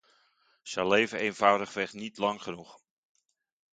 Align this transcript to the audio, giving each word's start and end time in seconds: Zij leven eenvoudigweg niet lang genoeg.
Zij 0.61 0.87
leven 0.87 1.19
eenvoudigweg 1.19 1.93
niet 1.93 2.17
lang 2.17 2.41
genoeg. 2.43 2.79